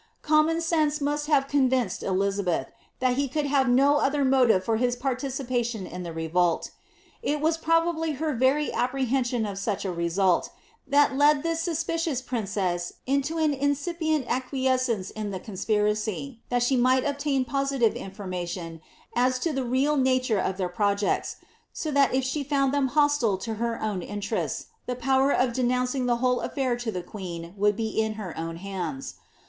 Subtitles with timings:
[0.23, 4.77] Com mon sense roust have convinced Elizabeth, that he could have no other Dotive for
[4.77, 6.71] his participation in the revolt.
[7.21, 10.49] It was probably her very ap prehension of such a result,
[10.87, 17.05] that led this suspicious princess into an incipient acquiescence in the conspiracy, that she might
[17.05, 18.81] obtain positive information
[19.15, 21.35] as to the real nature of their projects,
[21.73, 26.07] so that if she found tbem hostile to her own interests, the power of denouncing
[26.07, 29.17] the whole ifiir to the queen would be in her own hands.